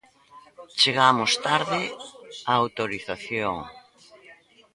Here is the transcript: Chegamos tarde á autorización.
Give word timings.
Chegamos 0.81 1.31
tarde 1.47 1.81
á 2.51 2.53
autorización. 2.63 3.55